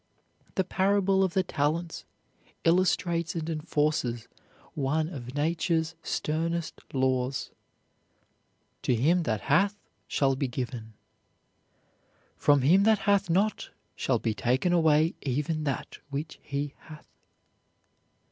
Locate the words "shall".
10.07-10.35, 13.95-14.17